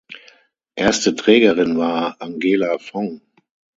[0.75, 3.21] Erste Trägerin war Angela Fong.